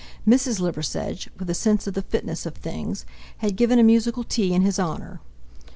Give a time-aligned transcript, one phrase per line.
[0.27, 0.59] Mrs.
[0.59, 3.05] Liversedge, with a sense of the fitness of things,
[3.37, 5.21] had given a musical tea in his honour.